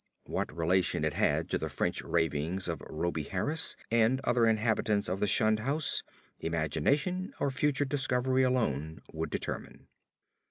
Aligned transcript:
What 0.23 0.51
relation 0.57 1.05
it 1.05 1.13
had 1.13 1.47
to 1.51 1.59
the 1.59 1.69
French 1.69 2.01
ravings 2.01 2.67
of 2.67 2.81
Rhoby 2.89 3.21
Harris 3.29 3.75
and 3.91 4.19
other 4.23 4.47
inhabitants 4.47 5.07
of 5.07 5.19
the 5.19 5.27
shunned 5.27 5.59
house, 5.59 6.01
imagination 6.39 7.35
or 7.39 7.51
future 7.51 7.85
discovery 7.85 8.41
alone 8.41 9.03
could 9.13 9.29
determine. 9.29 9.85